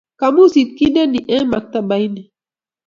kamusit 0.19 0.69
kinde 0.77 1.03
ni 1.11 1.19
eng 1.35 1.45
maktabaini 1.51 2.21